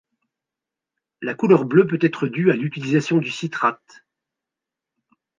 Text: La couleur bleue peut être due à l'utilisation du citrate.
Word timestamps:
La 1.21 1.35
couleur 1.35 1.63
bleue 1.63 1.85
peut 1.85 1.99
être 2.01 2.27
due 2.27 2.49
à 2.49 2.55
l'utilisation 2.55 3.19
du 3.19 3.29
citrate. 3.29 4.03